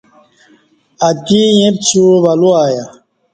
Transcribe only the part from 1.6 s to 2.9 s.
پڅیوع ولو ایہ۔